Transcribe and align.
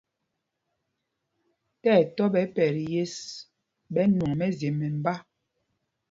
Ti 1.81 1.87
ɛtɔ́ 1.99 2.27
ɓɛ̌ 2.33 2.45
pɛt 2.55 2.75
yes 2.93 3.15
ɓɛ 3.93 4.01
nwɔŋ 4.15 4.31
mɛzye 4.39 4.69
mɛmbá. 4.79 5.13